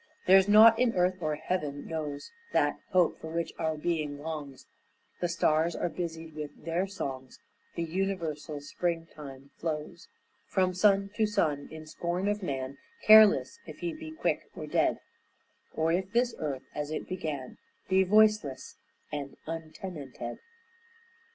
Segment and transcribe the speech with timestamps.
[0.25, 4.65] There's nought in earth or heaven knows That hope for which our being longs,
[5.19, 7.37] The stars are busied with their songs,
[7.75, 10.07] The universal springtime flows
[10.47, 14.97] From sun to sun in scorn of man, Careless if he be quick or dead,
[15.75, 18.77] Or if this earth, as it began, Be voiceless
[19.11, 20.39] and untenanted.